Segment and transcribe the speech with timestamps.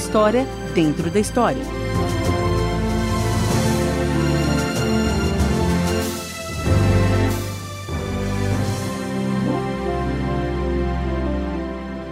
[0.00, 1.62] história dentro da história.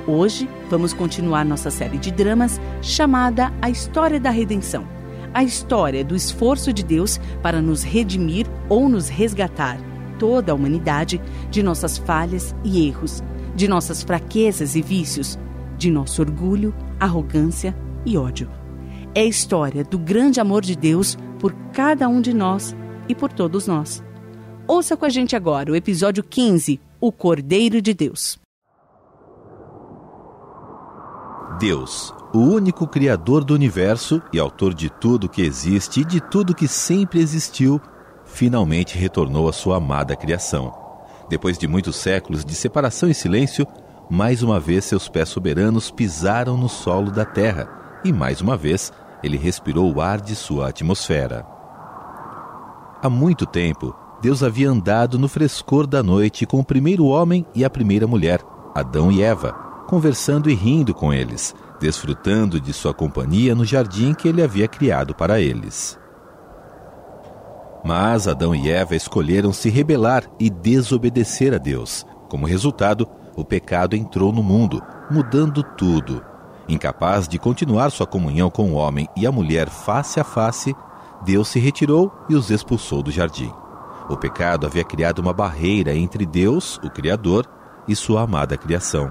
[0.06, 4.86] Hoje vamos continuar nossa série de dramas chamada A História da Redenção.
[5.32, 9.78] A história do esforço de Deus para nos redimir ou nos resgatar,
[10.18, 13.22] toda a humanidade, de nossas falhas e erros,
[13.56, 15.38] de nossas fraquezas e vícios,
[15.78, 18.50] de nosso orgulho, arrogância e ódio.
[19.14, 22.76] É a história do grande amor de Deus por cada um de nós
[23.08, 24.02] e por todos nós.
[24.66, 28.38] Ouça com a gente agora o episódio 15, O Cordeiro de Deus.
[31.58, 36.54] Deus, o único Criador do universo e autor de tudo que existe e de tudo
[36.54, 37.80] que sempre existiu,
[38.24, 40.72] finalmente retornou à sua amada criação.
[41.28, 43.66] Depois de muitos séculos de separação e silêncio,
[44.08, 48.92] mais uma vez seus pés soberanos pisaram no solo da terra e mais uma vez
[49.22, 51.44] ele respirou o ar de sua atmosfera.
[53.02, 57.64] Há muito tempo, Deus havia andado no frescor da noite com o primeiro homem e
[57.64, 58.40] a primeira mulher,
[58.74, 59.52] Adão e Eva,
[59.86, 65.14] conversando e rindo com eles, desfrutando de sua companhia no jardim que ele havia criado
[65.14, 65.98] para eles.
[67.84, 72.04] Mas Adão e Eva escolheram se rebelar e desobedecer a Deus.
[72.28, 76.22] Como resultado, o pecado entrou no mundo, mudando tudo.
[76.68, 80.76] Incapaz de continuar sua comunhão com o homem e a mulher face a face,
[81.24, 83.50] Deus se retirou e os expulsou do jardim.
[84.08, 87.46] O pecado havia criado uma barreira entre Deus, o Criador,
[87.86, 89.10] e sua amada criação.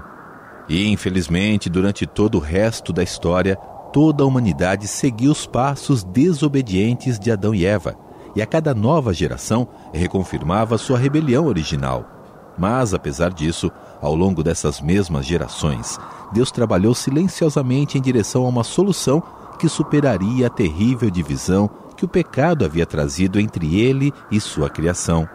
[0.68, 3.56] E, infelizmente, durante todo o resto da história,
[3.92, 7.96] toda a humanidade seguiu os passos desobedientes de Adão e Eva,
[8.36, 12.17] e a cada nova geração reconfirmava sua rebelião original.
[12.58, 13.70] Mas, apesar disso,
[14.00, 15.98] ao longo dessas mesmas gerações,
[16.32, 19.22] Deus trabalhou silenciosamente em direção a uma solução
[19.58, 25.28] que superaria a terrível divisão que o pecado havia trazido entre ele e sua criação.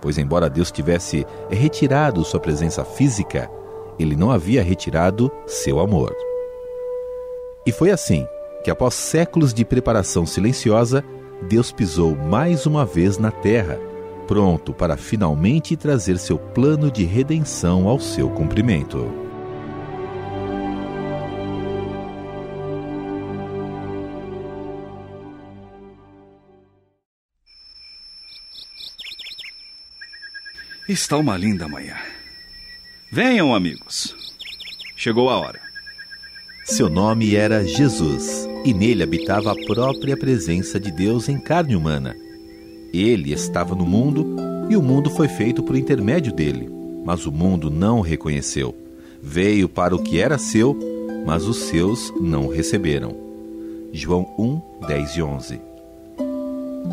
[0.00, 3.50] Pois, embora Deus tivesse retirado sua presença física,
[3.98, 6.14] ele não havia retirado seu amor.
[7.64, 8.26] E foi assim
[8.62, 11.04] que, após séculos de preparação silenciosa,
[11.48, 13.78] Deus pisou mais uma vez na terra
[14.26, 19.26] pronto para finalmente trazer seu plano de redenção ao seu cumprimento.
[30.88, 31.96] Está uma linda manhã.
[33.10, 34.14] Venham, amigos.
[34.96, 35.60] Chegou a hora.
[36.64, 42.14] Seu nome era Jesus, e nele habitava a própria presença de Deus em carne humana.
[42.92, 44.36] Ele estava no mundo
[44.68, 46.68] e o mundo foi feito por intermédio dele,
[47.04, 48.74] mas o mundo não o reconheceu.
[49.22, 50.78] Veio para o que era seu,
[51.26, 53.14] mas os seus não o receberam.
[53.92, 55.60] João 1, 10 e 11.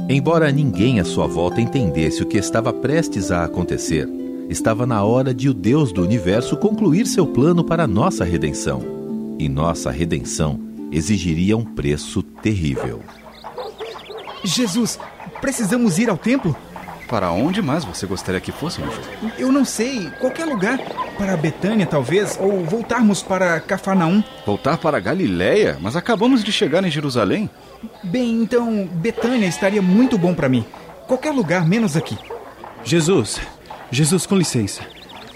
[0.09, 4.08] Embora ninguém à sua volta entendesse o que estava prestes a acontecer,
[4.50, 8.81] estava na hora de o Deus do universo concluir seu plano para nossa redenção.
[9.40, 10.60] E nossa redenção
[10.92, 13.00] exigiria um preço terrível.
[14.44, 15.00] Jesus,
[15.44, 16.56] precisamos ir ao templo?
[17.09, 18.96] Para onde mais você gostaria que fôssemos?
[19.38, 20.09] Eu não sei.
[20.22, 20.80] Qualquer lugar.
[21.18, 22.38] Para Betânia, talvez.
[22.40, 24.24] Ou voltarmos para Cafarnaum.
[24.46, 25.78] Voltar para Galiléia?
[25.81, 27.50] Mas acabamos de chegar em Jerusalém.
[28.02, 30.66] Bem, então, Betânia estaria muito bom para mim.
[31.08, 32.18] Qualquer lugar, menos aqui.
[32.86, 33.42] Jesus.
[33.92, 34.81] Jesus, com licença.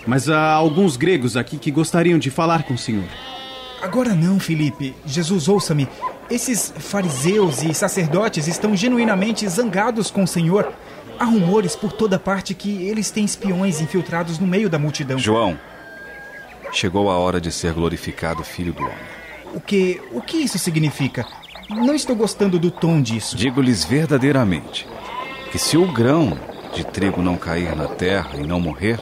[0.07, 3.09] Mas há alguns gregos aqui que gostariam de falar com o senhor.
[3.81, 4.95] Agora não, Felipe.
[5.05, 5.85] Jesus, ouça-me.
[6.29, 10.73] Esses fariseus e sacerdotes estão genuinamente zangados com o Senhor.
[11.17, 15.17] Há rumores por toda parte que eles têm espiões infiltrados no meio da multidão.
[15.17, 15.57] João,
[16.71, 19.17] chegou a hora de ser glorificado Filho do Homem.
[19.53, 21.25] O que, o que isso significa?
[21.69, 23.35] Não estou gostando do tom disso.
[23.35, 24.85] Digo-lhes verdadeiramente
[25.51, 26.37] que se o grão
[26.73, 28.99] de trigo não cair na terra e não morrer,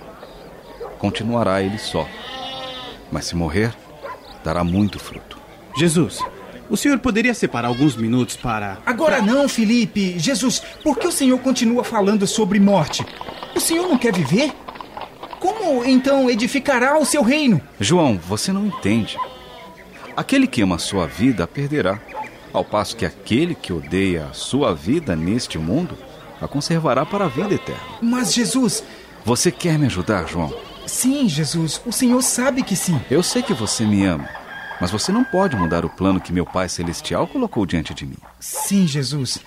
[0.99, 2.07] continuará ele só.
[3.11, 3.73] Mas se morrer,
[4.43, 5.37] dará muito fruto.
[5.75, 6.23] Jesus,
[6.69, 8.77] o senhor poderia separar alguns minutos para.
[8.85, 10.17] Agora não, Felipe!
[10.17, 13.05] Jesus, por que o senhor continua falando sobre morte?
[13.55, 14.51] O senhor não quer viver?
[15.39, 17.61] Como então edificará o seu reino?
[17.79, 19.17] João, você não entende.
[20.17, 21.99] Aquele que ama a sua vida a perderá,
[22.51, 25.97] ao passo que aquele que odeia a sua vida neste mundo
[26.41, 27.81] a conservará para a vida eterna.
[28.01, 28.83] Mas Jesus.
[29.23, 30.53] Você quer me ajudar, João?
[30.85, 31.81] Sim, Jesus.
[31.85, 32.99] O senhor sabe que sim.
[33.09, 34.27] Eu sei que você me ama.
[34.79, 38.17] Mas você não pode mudar o plano que meu Pai Celestial colocou diante de mim.
[38.39, 39.39] Sim, Jesus.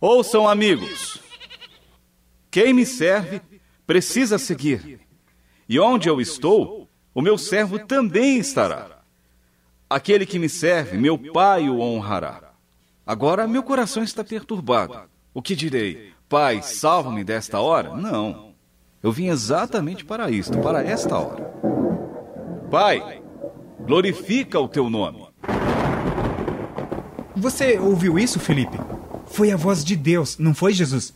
[0.00, 1.20] Ouçam, amigos.
[2.50, 3.40] Quem me serve
[3.86, 5.00] precisa seguir.
[5.68, 8.98] E onde eu estou, o meu servo também estará.
[9.90, 12.52] Aquele que me serve, meu Pai o honrará.
[13.06, 15.08] Agora meu coração está perturbado.
[15.34, 16.12] O que direi?
[16.28, 17.96] Pai, salva-me desta hora?
[17.96, 18.54] Não.
[19.02, 21.44] Eu vim exatamente para isto, para esta hora.
[22.70, 23.22] Pai,
[23.88, 25.24] glorifica o teu nome.
[27.34, 28.78] Você ouviu isso, Felipe?
[29.28, 31.14] Foi a voz de Deus, não foi Jesus?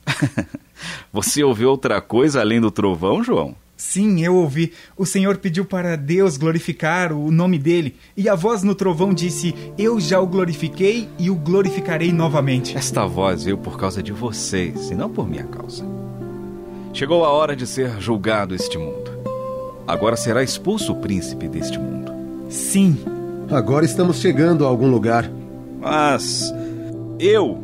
[1.13, 3.55] Você ouviu outra coisa além do trovão, João?
[3.77, 4.73] Sim, eu ouvi.
[4.97, 9.55] O Senhor pediu para Deus glorificar o nome dele, e a voz no trovão disse:
[9.77, 12.77] Eu já o glorifiquei e o glorificarei novamente.
[12.77, 15.85] Esta voz veio por causa de vocês e não por minha causa.
[16.95, 19.11] Chegou a hora de ser julgado este mundo.
[19.87, 22.12] Agora será expulso o príncipe deste mundo.
[22.53, 22.99] Sim.
[23.51, 25.29] Agora estamos chegando a algum lugar.
[25.81, 26.53] Mas
[27.19, 27.59] eu,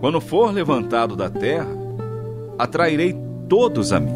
[0.00, 1.68] quando for levantado da terra,
[2.58, 3.16] atrairei
[3.48, 4.12] todos a mim.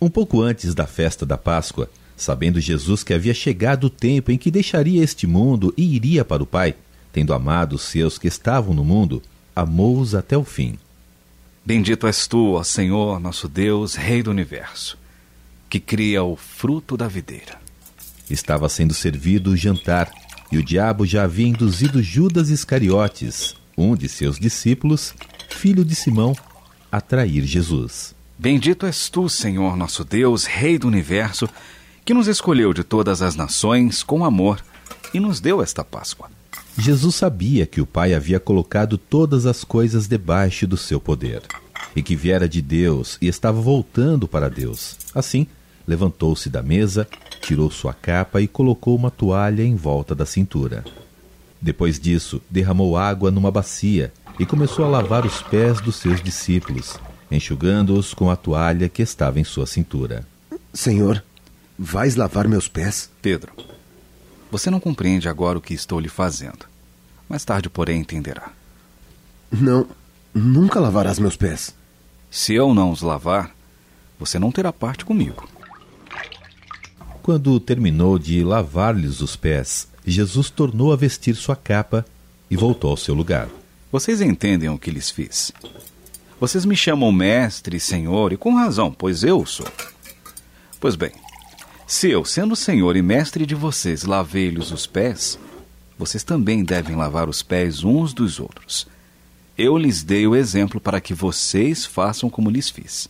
[0.00, 4.38] Um pouco antes da festa da Páscoa, sabendo Jesus que havia chegado o tempo em
[4.38, 6.74] que deixaria este mundo e iria para o Pai,
[7.12, 9.22] tendo amado os seus que estavam no mundo,
[9.54, 10.78] amou-os até o fim.
[11.64, 14.98] Bendito és tu, ó Senhor, nosso Deus, Rei do universo,
[15.72, 17.58] que cria o fruto da videira.
[18.28, 20.12] Estava sendo servido o jantar,
[20.52, 25.14] e o diabo já havia induzido Judas Iscariotes, um de seus discípulos,
[25.48, 26.36] filho de Simão,
[26.90, 28.14] a trair Jesus.
[28.38, 31.48] Bendito és tu, Senhor nosso Deus, Rei do universo,
[32.04, 34.62] que nos escolheu de todas as nações com amor
[35.14, 36.30] e nos deu esta Páscoa.
[36.76, 41.40] Jesus sabia que o Pai havia colocado todas as coisas debaixo do seu poder,
[41.96, 44.98] e que viera de Deus e estava voltando para Deus.
[45.14, 45.46] Assim,
[45.86, 47.06] levantou-se da mesa,
[47.40, 50.84] tirou sua capa e colocou uma toalha em volta da cintura.
[51.60, 56.98] Depois disso, derramou água numa bacia e começou a lavar os pés dos seus discípulos
[57.34, 60.26] enxugando-os com a toalha que estava em sua cintura.
[60.72, 61.22] Senhor,
[61.78, 63.10] vais lavar meus pés?
[63.20, 63.52] Pedro,
[64.50, 66.66] você não compreende agora o que estou lhe fazendo.
[67.28, 68.50] Mais tarde, porém, entenderá.
[69.50, 69.86] Não,
[70.34, 71.74] nunca lavarás meus pés.
[72.30, 73.54] Se eu não os lavar,
[74.18, 75.48] você não terá parte comigo.
[77.22, 82.04] Quando terminou de lavar-lhes os pés, Jesus tornou a vestir sua capa
[82.50, 83.48] e voltou ao seu lugar.
[83.92, 85.52] Vocês entendem o que lhes fiz?
[86.40, 89.68] Vocês me chamam mestre senhor, e com razão, pois eu sou.
[90.80, 91.12] Pois bem,
[91.86, 95.38] se eu, sendo senhor e mestre de vocês, lavei-lhes os pés,
[95.96, 98.88] vocês também devem lavar os pés uns dos outros.
[99.56, 103.08] Eu lhes dei o exemplo para que vocês façam como lhes fiz.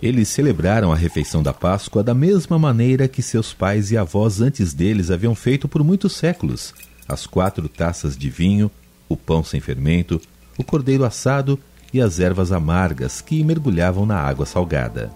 [0.00, 4.74] Eles celebraram a refeição da Páscoa da mesma maneira que seus pais e avós antes
[4.74, 6.74] deles haviam feito por muitos séculos:
[7.08, 8.70] as quatro taças de vinho,
[9.08, 10.20] o pão sem fermento,
[10.58, 11.58] o cordeiro assado
[11.92, 15.10] e as ervas amargas que mergulhavam na água salgada.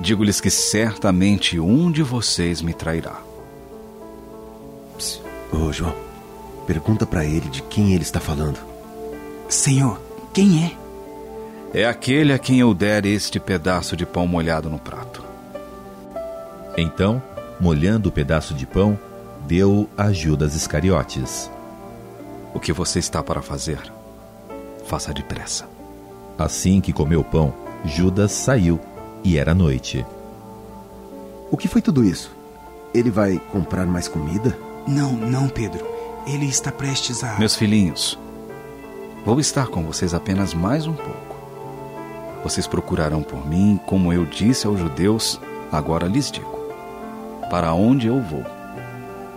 [0.00, 3.22] Digo-lhes que certamente um de vocês me trairá.
[5.52, 5.94] Ô, João,
[6.66, 8.58] pergunta para ele de quem ele está falando.
[9.48, 10.00] Senhor,
[10.32, 10.83] quem é?
[11.74, 15.24] É aquele a quem eu der este pedaço de pão molhado no prato.
[16.76, 17.20] Então,
[17.60, 18.96] molhando o pedaço de pão,
[19.44, 21.50] deu a Judas Iscariotes.
[22.54, 23.80] O que você está para fazer?
[24.86, 25.68] Faça depressa.
[26.38, 27.52] Assim que comeu o pão,
[27.84, 28.78] Judas saiu
[29.24, 30.06] e era noite.
[31.50, 32.30] O que foi tudo isso?
[32.94, 34.56] Ele vai comprar mais comida?
[34.86, 35.84] Não, não, Pedro.
[36.24, 37.36] Ele está prestes a.
[37.36, 38.16] Meus filhinhos,
[39.26, 41.33] vou estar com vocês apenas mais um pouco.
[42.44, 45.40] Vocês procurarão por mim, como eu disse aos judeus,
[45.72, 46.68] agora lhes digo:
[47.48, 48.44] para onde eu vou,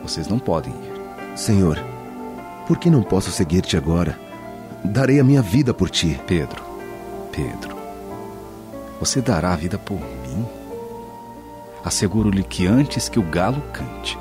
[0.04, 1.38] vocês não podem ir.
[1.38, 1.80] Senhor,
[2.68, 4.20] por que não posso seguir-te agora?
[4.84, 6.20] Darei a minha vida por ti.
[6.28, 6.62] Pedro,
[7.32, 7.78] Pedro,
[9.00, 10.46] você dará a vida por mim?
[11.86, 14.20] Asseguro-lhe que antes que o galo cante,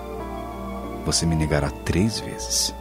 [1.05, 2.73] você me negará três vezes.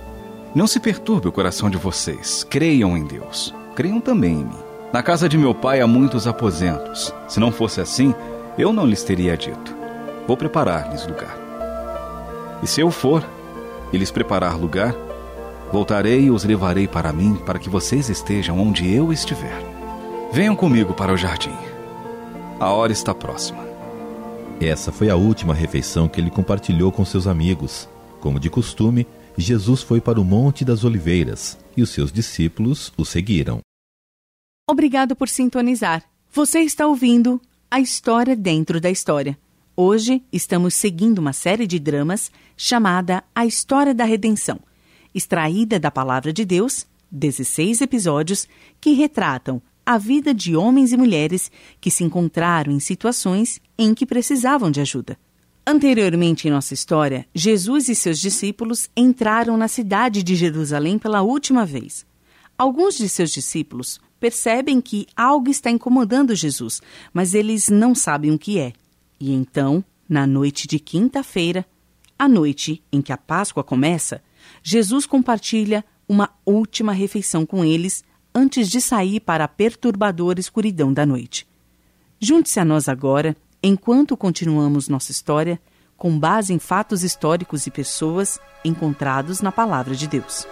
[0.54, 2.44] Não se perturbe o coração de vocês.
[2.44, 3.54] Creiam em Deus.
[3.76, 4.65] Creiam também em mim.
[4.96, 7.14] Na casa de meu pai há muitos aposentos.
[7.28, 8.16] Se não fosse assim,
[8.58, 9.76] eu não lhes teria dito.
[10.26, 11.38] Vou preparar-lhes lugar.
[12.64, 13.22] E se eu for
[13.92, 14.96] e lhes preparar lugar,
[15.70, 19.62] voltarei e os levarei para mim, para que vocês estejam onde eu estiver.
[20.32, 21.58] Venham comigo para o jardim.
[22.58, 23.66] A hora está próxima.
[24.62, 27.90] Essa foi a última refeição que ele compartilhou com seus amigos.
[28.22, 29.06] Como de costume,
[29.38, 33.60] Jesus foi para o Monte das Oliveiras e os seus discípulos o seguiram.
[34.68, 36.04] Obrigado por sintonizar.
[36.34, 39.38] Você está ouvindo a história dentro da história.
[39.78, 44.60] Hoje estamos seguindo uma série de dramas chamada A História da Redenção,
[45.14, 48.48] extraída da Palavra de Deus, 16 episódios
[48.82, 54.04] que retratam a vida de homens e mulheres que se encontraram em situações em que
[54.04, 55.16] precisavam de ajuda.
[55.68, 61.68] Anteriormente em nossa história, Jesus e seus discípulos entraram na cidade de Jerusalém pela última
[61.68, 62.04] vez.
[62.58, 66.82] Alguns de seus discípulos percebem que algo está incomodando Jesus,
[67.14, 68.74] mas eles não sabem o que é.
[69.20, 71.64] E então, na noite de quinta-feira,
[72.18, 74.24] a noite em que a Páscoa começa,
[74.64, 78.04] Jesus compartilha uma última refeição com eles
[78.34, 81.48] antes de sair para a perturbadora escuridão da noite.
[82.20, 85.62] Junte-se a nós agora, enquanto continuamos nossa história,
[85.96, 90.48] com base em fatos históricos e pessoas encontrados na Palavra de Deus.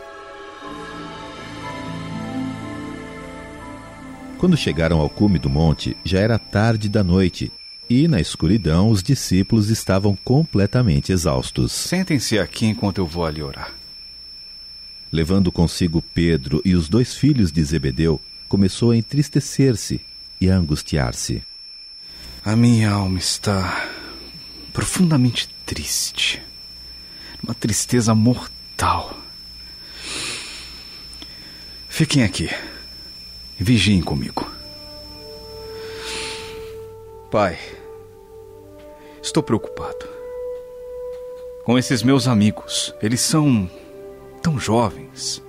[4.43, 7.49] Quando chegaram ao cume do monte, já era tarde da noite
[7.89, 11.71] e, na escuridão, os discípulos estavam completamente exaustos.
[11.71, 13.73] Sentem-se aqui enquanto eu vou ali orar.
[15.09, 18.19] Levando consigo Pedro e os dois filhos de Zebedeu,
[18.49, 20.01] começou a entristecer-se
[20.41, 21.41] e a angustiar-se.
[22.43, 23.87] A minha alma está
[24.73, 26.41] profundamente triste.
[27.41, 29.17] Uma tristeza mortal.
[31.87, 32.49] Fiquem aqui
[33.59, 34.49] vigiem comigo.
[37.31, 37.57] Pai,
[39.21, 40.05] estou preocupado.
[41.63, 43.69] Com esses meus amigos, eles são
[44.41, 45.41] tão jovens.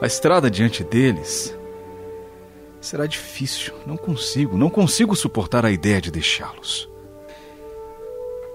[0.00, 1.56] A estrada diante deles
[2.80, 3.74] será difícil.
[3.86, 6.88] Não consigo, não consigo suportar a ideia de deixá-los.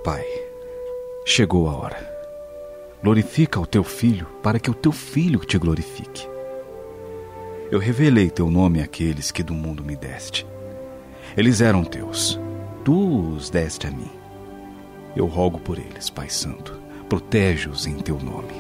[0.03, 0.25] Pai,
[1.24, 2.15] chegou a hora.
[3.03, 6.34] Glorifica o teu filho para que o teu filho te glorifique.
[7.72, 10.45] Eu revelei teu nome àqueles que do mundo me deste.
[11.36, 12.39] Eles eram teus.
[12.84, 14.12] Tu os deste a mim.
[15.15, 16.79] Eu rogo por eles, Pai Santo.
[17.10, 18.53] Protege-os em teu nome.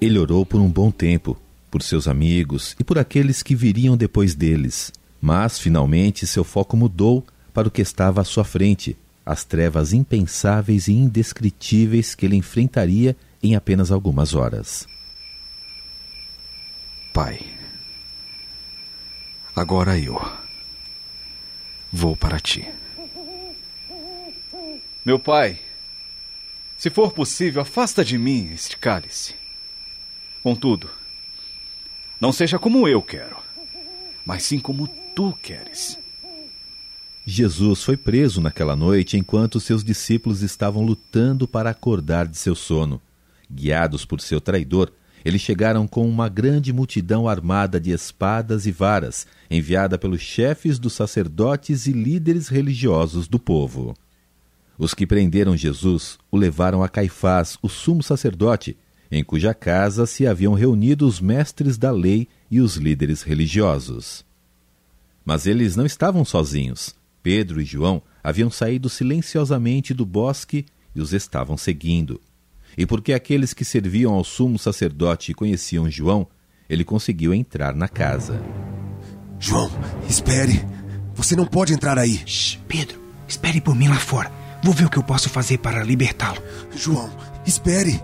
[0.00, 1.36] Ele orou por um bom tempo,
[1.70, 4.90] por seus amigos e por aqueles que viriam depois deles.
[5.20, 10.88] Mas, finalmente, seu foco mudou para o que estava à sua frente, as trevas impensáveis
[10.88, 14.86] e indescritíveis que ele enfrentaria em apenas algumas horas.
[17.12, 17.40] Pai,
[19.54, 20.20] agora eu
[21.92, 22.66] vou para ti.
[25.04, 25.58] Meu pai,
[26.78, 29.34] se for possível, afasta de mim este cálice.
[30.42, 30.88] Contudo,
[32.20, 33.36] não seja como eu quero,
[34.24, 35.98] mas sim como tu queres.
[37.24, 43.00] Jesus foi preso naquela noite enquanto seus discípulos estavam lutando para acordar de seu sono.
[43.52, 44.90] Guiados por seu traidor,
[45.24, 50.94] eles chegaram com uma grande multidão armada de espadas e varas, enviada pelos chefes dos
[50.94, 53.94] sacerdotes e líderes religiosos do povo.
[54.78, 58.76] Os que prenderam Jesus o levaram a Caifás, o sumo sacerdote,
[59.10, 64.24] em cuja casa se haviam reunido os mestres da lei e os líderes religiosos.
[65.24, 66.94] Mas eles não estavam sozinhos.
[67.22, 72.20] Pedro e João haviam saído silenciosamente do bosque e os estavam seguindo.
[72.76, 76.26] E porque aqueles que serviam ao sumo sacerdote conheciam João,
[76.68, 78.42] ele conseguiu entrar na casa.
[79.38, 79.70] João,
[80.08, 80.64] espere.
[81.14, 82.22] Você não pode entrar aí.
[82.26, 84.30] Shh, Pedro, espere por mim lá fora.
[84.62, 86.40] Vou ver o que eu posso fazer para libertá-lo.
[86.74, 87.10] João,
[87.44, 88.00] espere.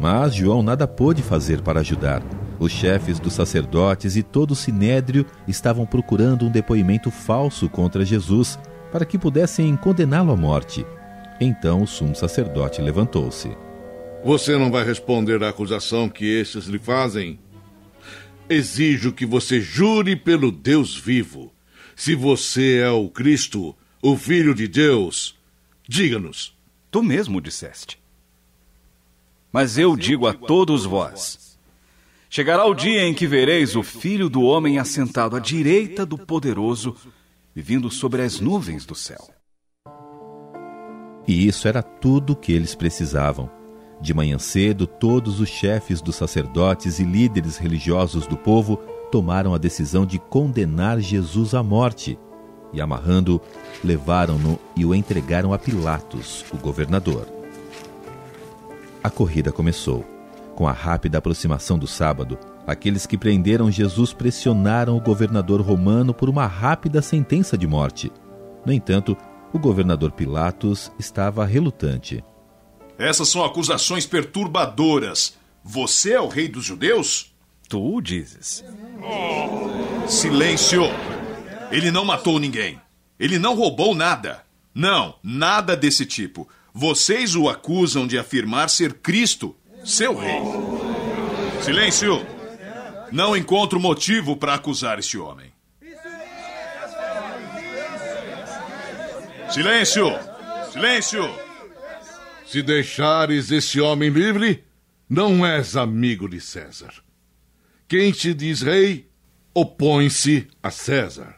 [0.00, 2.22] Mas João nada pôde fazer para ajudar.
[2.58, 8.58] Os chefes dos sacerdotes e todo o sinédrio estavam procurando um depoimento falso contra Jesus
[8.90, 10.84] para que pudessem condená-lo à morte.
[11.40, 13.56] Então o sumo sacerdote levantou-se.
[14.22, 17.38] Você não vai responder à acusação que estes lhe fazem?
[18.46, 21.50] Exijo que você jure pelo Deus vivo.
[21.96, 25.34] Se você é o Cristo, o Filho de Deus,
[25.88, 26.54] diga-nos.
[26.90, 27.98] Tu mesmo disseste.
[29.50, 31.58] Mas eu digo a todos vós:
[32.28, 36.94] chegará o dia em que vereis o Filho do Homem assentado à direita do Poderoso,
[37.54, 39.39] vivindo sobre as nuvens do céu.
[41.30, 43.48] E isso era tudo o que eles precisavam.
[44.00, 48.78] De manhã cedo, todos os chefes dos sacerdotes e líderes religiosos do povo
[49.12, 52.18] tomaram a decisão de condenar Jesus à morte.
[52.72, 53.40] E amarrando-o,
[53.84, 57.28] levaram-no e o entregaram a Pilatos, o governador.
[59.00, 60.04] A corrida começou.
[60.56, 66.28] Com a rápida aproximação do sábado, aqueles que prenderam Jesus pressionaram o governador romano por
[66.28, 68.10] uma rápida sentença de morte.
[68.66, 69.16] No entanto,
[69.52, 72.24] o governador Pilatos estava relutante.
[72.98, 75.36] Essas são acusações perturbadoras.
[75.64, 77.34] Você é o rei dos judeus?
[77.68, 78.64] Tu o dizes.
[80.06, 80.82] Silêncio!
[81.70, 82.80] Ele não matou ninguém.
[83.18, 84.44] Ele não roubou nada.
[84.74, 86.48] Não, nada desse tipo.
[86.72, 90.40] Vocês o acusam de afirmar ser Cristo, seu rei.
[91.62, 92.24] Silêncio!
[93.12, 95.52] Não encontro motivo para acusar este homem.
[99.52, 100.06] Silêncio!
[100.72, 101.24] Silêncio!
[102.46, 104.62] Se deixares esse homem livre,
[105.08, 106.92] não és amigo de César.
[107.88, 109.08] Quem te diz rei,
[109.52, 111.34] opõe-se a César.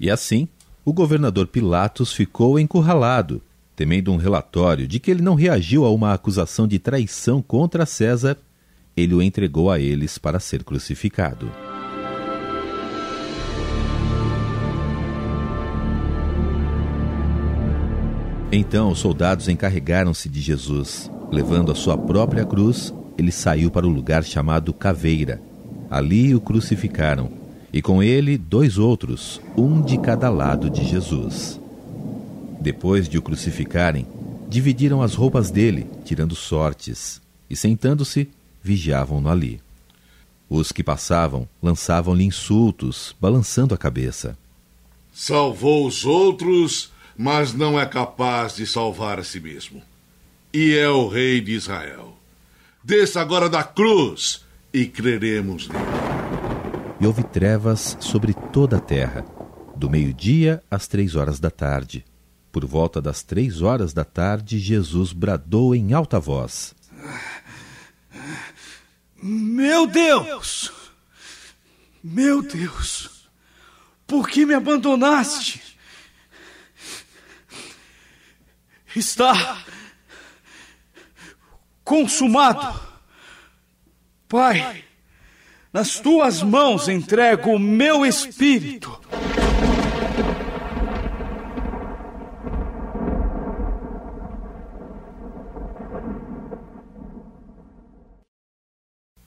[0.00, 0.48] E assim,
[0.84, 3.40] o governador Pilatos ficou encurralado,
[3.76, 8.36] temendo um relatório de que ele não reagiu a uma acusação de traição contra César,
[8.96, 11.52] ele o entregou a eles para ser crucificado.
[18.58, 21.10] Então os soldados encarregaram-se de Jesus.
[21.30, 25.42] Levando a sua própria cruz, ele saiu para o lugar chamado Caveira.
[25.90, 27.30] Ali o crucificaram,
[27.70, 31.60] e com ele dois outros, um de cada lado de Jesus.
[32.58, 34.06] Depois de o crucificarem,
[34.48, 37.20] dividiram as roupas dele, tirando sortes,
[37.50, 38.26] e sentando-se,
[38.62, 39.60] vigiavam-no ali.
[40.48, 44.34] Os que passavam lançavam-lhe insultos, balançando a cabeça.
[45.12, 49.82] Salvou os outros mas não é capaz de salvar a si mesmo.
[50.52, 52.16] E é o Rei de Israel.
[52.82, 55.84] Desça agora da cruz e creremos nele.
[57.00, 59.24] E houve trevas sobre toda a terra,
[59.74, 62.04] do meio-dia às três horas da tarde.
[62.50, 66.74] Por volta das três horas da tarde, Jesus bradou em alta voz:
[69.22, 70.72] Meu Deus!
[72.02, 73.28] Meu Deus!
[74.06, 75.75] Por que me abandonaste?
[78.98, 79.64] Está
[81.84, 82.80] consumado.
[84.28, 84.82] Pai,
[85.72, 89.00] nas tuas mãos entrego o meu espírito.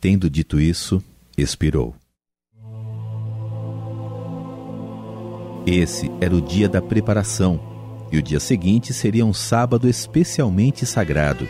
[0.02, 1.04] Tendo dito isso,
[1.38, 1.94] expirou.
[5.68, 7.79] Esse era o dia da preparação
[8.12, 11.48] e o dia seguinte seria um sábado especialmente sagrado.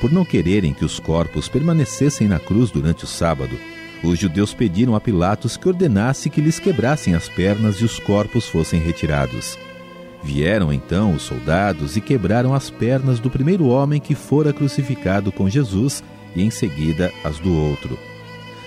[0.00, 3.58] Por não quererem que os corpos permanecessem na cruz durante o sábado,
[4.02, 8.46] os judeus pediram a Pilatos que ordenasse que lhes quebrassem as pernas e os corpos
[8.46, 9.58] fossem retirados.
[10.22, 15.48] Vieram então os soldados e quebraram as pernas do primeiro homem que fora crucificado com
[15.48, 16.02] Jesus
[16.34, 17.98] e em seguida as do outro.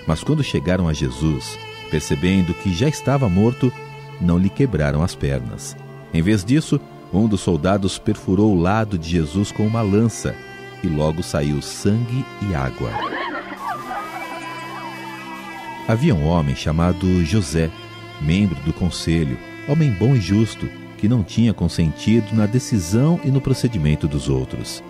[0.08, 1.58] Mas quando chegaram a Jesus,
[1.92, 3.72] percebendo que já estava morto,
[4.22, 5.76] não lhe quebraram as pernas.
[6.14, 6.80] Em vez disso,
[7.14, 10.36] um dos soldados perfurou o lado de Jesus com uma lança
[10.84, 12.92] e logo saiu sangue e água.
[15.88, 17.72] Havia um homem chamado José,
[18.22, 23.40] membro do conselho, homem bom e justo, que não tinha consentido na decisão e no
[23.40, 24.84] procedimento dos outros.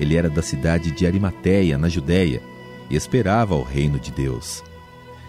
[0.00, 2.40] Ele era da cidade de Arimateia, na Judéia,
[2.88, 4.62] e esperava o reino de Deus.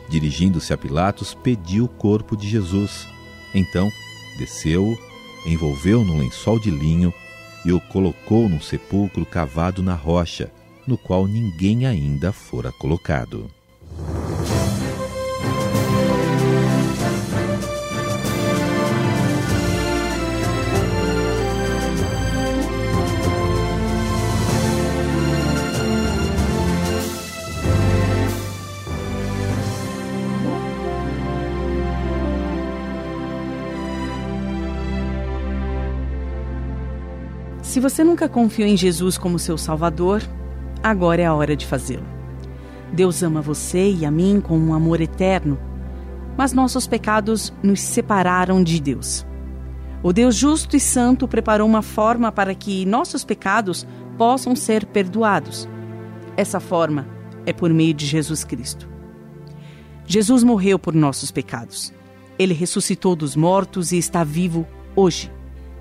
[0.08, 3.08] Dirigindo-se a Pilatos, pediu o corpo de Jesus.
[3.54, 3.90] Então,
[4.38, 4.98] desceu
[5.46, 7.14] envolveu num lençol de linho
[7.66, 10.52] e o colocou num sepulcro cavado na rocha,
[10.88, 13.50] no qual ninguém ainda fora colocado.
[37.80, 40.22] Se você nunca confiou em Jesus como seu Salvador,
[40.84, 42.04] agora é a hora de fazê-lo.
[42.92, 45.58] Deus ama você e a mim com um amor eterno,
[46.38, 49.26] mas nossos pecados nos separaram de Deus.
[50.04, 53.88] O Deus justo e santo preparou uma forma para que nossos pecados
[54.18, 55.66] possam ser perdoados.
[56.36, 57.08] Essa forma
[57.46, 58.90] é por meio de Jesus Cristo.
[60.06, 61.94] Jesus morreu por nossos pecados.
[62.38, 65.32] Ele ressuscitou dos mortos e está vivo hoje.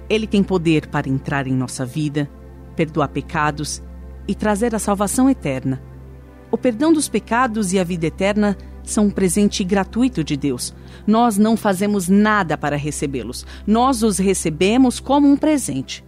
[0.08, 2.30] Ele tem poder para entrar em nossa vida,
[2.74, 3.82] perdoar pecados
[4.26, 5.82] e trazer a salvação eterna.
[6.50, 10.74] O perdão dos pecados e a vida eterna são um presente gratuito de Deus.
[11.06, 13.44] Nós não fazemos nada para recebê-los.
[13.66, 16.04] Nós os recebemos como um presente.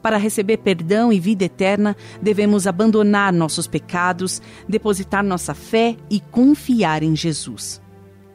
[0.00, 7.02] Para receber perdão e vida eterna, devemos abandonar nossos pecados, depositar nossa fé e confiar
[7.02, 7.80] em Jesus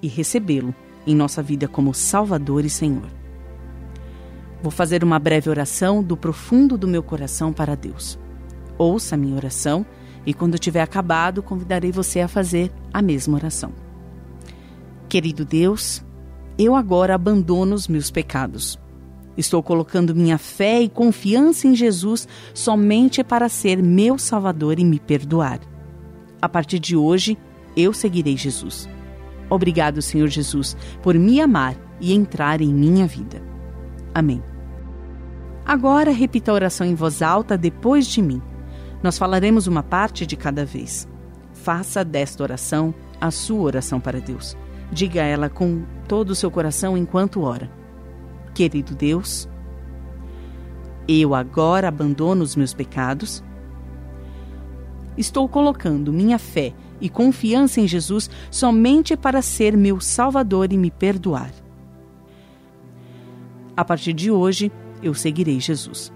[0.01, 0.73] e recebê-lo
[1.06, 3.08] em nossa vida como Salvador e Senhor.
[4.62, 8.17] Vou fazer uma breve oração do profundo do meu coração para Deus.
[8.78, 9.86] Ouça a minha oração
[10.26, 13.72] e, quando tiver acabado, convidarei você a fazer a mesma oração.
[15.08, 16.04] Querido Deus,
[16.58, 18.80] eu agora abandono os meus pecados.
[19.38, 25.00] Estou colocando minha fé e confiança em Jesus somente para ser meu Salvador e me
[25.00, 25.60] perdoar.
[26.41, 27.38] A partir de hoje,
[27.76, 28.89] eu seguirei Jesus.
[29.50, 33.41] Obrigado, Senhor Jesus, por me amar e entrar em minha vida.
[34.13, 34.41] Amém.
[35.67, 38.41] Agora repita a oração em voz alta depois de mim.
[39.03, 41.06] Nós falaremos uma parte de cada vez.
[41.51, 44.56] Faça desta oração a sua oração para Deus.
[44.93, 47.69] Diga ela com todo o seu coração enquanto ora.
[48.53, 49.49] Querido Deus,
[51.06, 53.43] eu agora abandono os meus pecados.
[55.17, 60.89] Estou colocando minha fé e confiança em Jesus somente para ser meu Salvador e me
[60.89, 61.51] perdoar.
[63.75, 66.12] A partir de hoje, eu seguirei Jesus.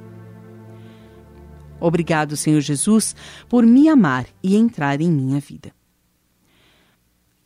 [1.80, 3.16] Obrigado, Senhor Jesus,
[3.50, 5.72] por me amar e entrar em minha vida.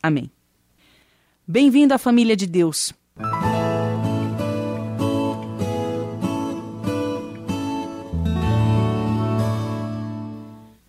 [0.02, 0.30] Amém.
[1.48, 2.92] Bem-vindo à família de Deus.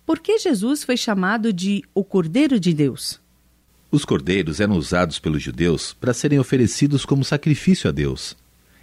[0.05, 3.19] Por que Jesus foi chamado de o Cordeiro de Deus?
[3.89, 8.36] Os cordeiros eram usados pelos judeus para serem oferecidos como sacrifício a Deus.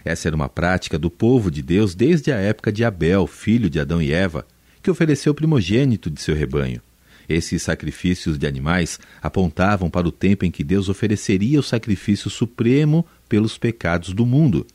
[0.05, 3.79] Essa era uma prática do povo de Deus desde a época de Abel, filho de
[3.79, 4.45] Adão e Eva,
[4.83, 6.79] que ofereceu o primogênito de seu rebanho.
[7.27, 13.03] Esses sacrifícios de animais apontavam para o tempo em que Deus ofereceria o sacrifício supremo
[13.27, 14.67] pelos pecados do mundo.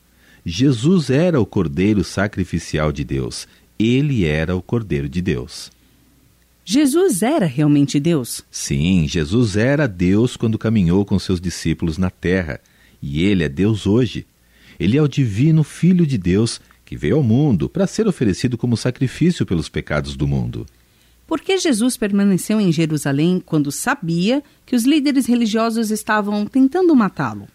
[0.44, 3.46] Jesus era o cordeiro sacrificial de Deus.
[3.78, 5.70] Ele era o cordeiro de Deus.
[6.64, 8.42] Jesus era realmente Deus?
[8.50, 12.60] Sim, Jesus era Deus quando caminhou com seus discípulos na terra.
[13.00, 14.26] E ele é Deus hoje.
[14.80, 18.78] Ele é o divino Filho de Deus que veio ao mundo para ser oferecido como
[18.78, 20.64] sacrifício pelos pecados do mundo.
[21.26, 27.46] Por que Jesus permaneceu em Jerusalém quando sabia que os líderes religiosos estavam tentando matá-lo?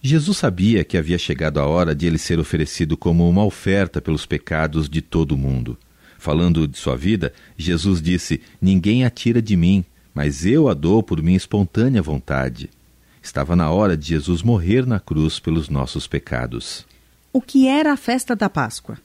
[0.00, 4.24] Jesus sabia que havia chegado a hora de ele ser oferecido como uma oferta pelos
[4.24, 5.76] pecados de todo o mundo.
[6.18, 11.02] Falando de sua vida, Jesus disse: Ninguém a tira de mim, mas eu a dou
[11.02, 12.70] por minha espontânea vontade.
[13.22, 16.86] Estava na hora de Jesus morrer na cruz pelos nossos pecados.
[17.32, 18.98] O que era a festa da Páscoa?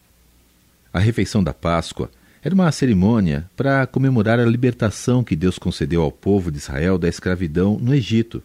[0.92, 2.10] A refeição da Páscoa
[2.42, 7.10] era uma cerimônia para comemorar a libertação que Deus concedeu ao povo de Israel da
[7.10, 8.42] escravidão no Egito.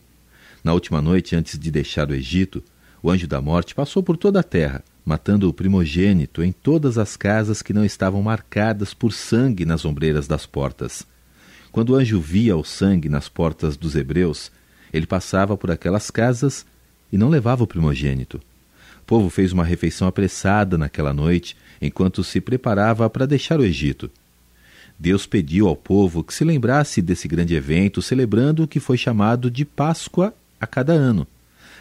[0.65, 2.63] Na última noite antes de deixar o Egito,
[3.03, 7.17] o anjo da morte passou por toda a terra, matando o primogênito em todas as
[7.17, 11.07] casas que não estavam marcadas por sangue nas ombreiras das portas.
[11.71, 14.51] Quando o anjo via o sangue nas portas dos hebreus,
[14.93, 16.65] ele passava por aquelas casas
[17.13, 18.41] e não levava o primogênito
[19.11, 24.09] povo fez uma refeição apressada naquela noite, enquanto se preparava para deixar o Egito.
[24.97, 29.51] Deus pediu ao povo que se lembrasse desse grande evento, celebrando o que foi chamado
[29.51, 31.27] de Páscoa a cada ano.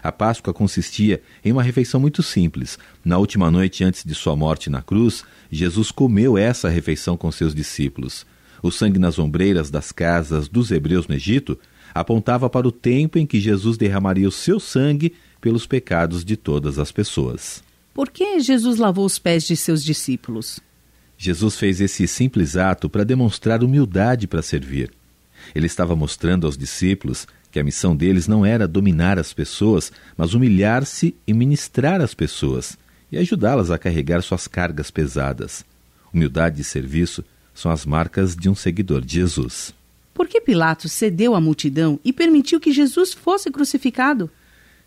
[0.02, 2.80] A Páscoa consistia em uma refeição muito simples.
[3.06, 7.54] Na última noite antes de sua morte na cruz, Jesus comeu essa refeição com seus
[7.54, 8.26] discípulos.
[8.60, 11.60] O sangue nas ombreiras das casas dos hebreus no Egito
[11.94, 16.80] apontava para o tempo em que Jesus derramaria o seu sangue pelos pecados de todas
[16.80, 17.64] as pessoas.
[17.94, 20.60] Por que Jesus lavou os pés de seus discípulos?
[21.18, 24.92] Jesus fez esse simples ato para demonstrar humildade para servir.
[25.54, 30.34] Ele estava mostrando aos discípulos que a missão deles não era dominar as pessoas, mas
[30.34, 32.78] humilhar-se e ministrar as pessoas
[33.12, 35.66] e ajudá-las a carregar suas cargas pesadas.
[36.14, 37.24] Humildade e serviço
[37.54, 39.74] são as marcas de um seguidor de Jesus.
[40.20, 44.30] Por que Pilatos cedeu à multidão e permitiu que Jesus fosse crucificado?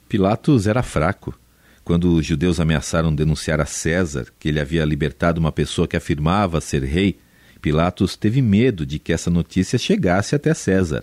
[0.06, 1.34] Pilatos era fraco.
[1.82, 6.60] Quando os judeus ameaçaram denunciar a César que ele havia libertado uma pessoa que afirmava
[6.60, 7.18] ser rei,
[7.62, 11.02] Pilatos teve medo de que essa notícia chegasse até César.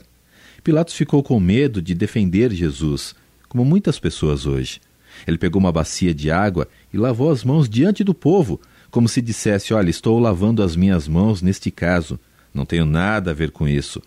[0.63, 3.15] Pilatos ficou com medo de defender Jesus,
[3.47, 4.79] como muitas pessoas hoje.
[5.25, 8.61] Ele pegou uma bacia de água e lavou as mãos diante do povo,
[8.91, 12.19] como se dissesse: Olha, estou lavando as minhas mãos neste caso,
[12.53, 13.99] não tenho nada a ver com isso.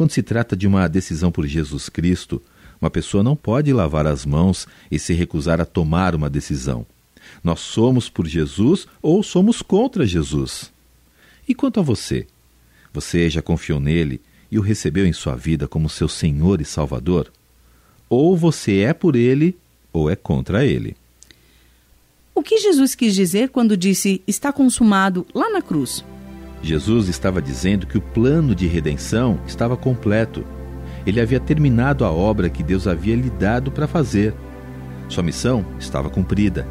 [0.00, 2.40] Quando se trata de uma decisão por Jesus Cristo,
[2.80, 6.86] uma pessoa não pode lavar as mãos e se recusar a tomar uma decisão.
[7.44, 10.72] Nós somos por Jesus ou somos contra Jesus.
[11.46, 12.26] E quanto a você?
[12.94, 17.30] Você já confiou nele e o recebeu em sua vida como seu Senhor e Salvador?
[18.08, 19.54] Ou você é por ele
[19.92, 20.96] ou é contra ele?
[22.34, 26.02] O que Jesus quis dizer quando disse está consumado lá na cruz?
[26.62, 30.44] Jesus estava dizendo que o plano de redenção estava completo
[31.06, 34.34] ele havia terminado a obra que Deus havia lhe dado para fazer.
[35.08, 36.66] Sua missão estava cumprida.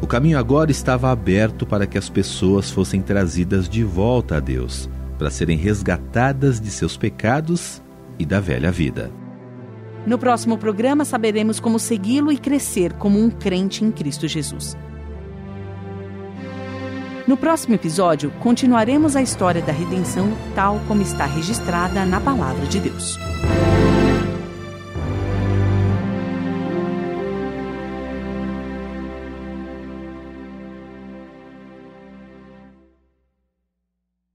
[0.00, 4.88] O caminho agora estava aberto para que as pessoas fossem trazidas de volta a Deus,
[5.18, 7.82] para serem resgatadas de seus pecados
[8.18, 9.10] e da velha vida.
[10.06, 14.76] No próximo programa saberemos como segui-lo e crescer como um crente em Cristo Jesus.
[17.26, 22.80] No próximo episódio, continuaremos a história da redenção tal como está registrada na Palavra de
[22.80, 23.16] Deus.